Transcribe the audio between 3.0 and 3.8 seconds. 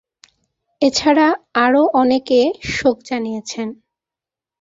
জানিয়েছেন।